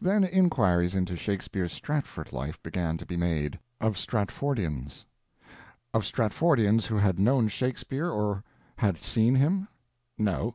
[0.00, 5.04] Then inquiries into Shakespeare's Stratford life began to be made, of Stratfordians.
[5.92, 8.42] Of Stratfordians who had known Shakespeare or
[8.76, 9.68] had seen him?
[10.16, 10.54] No.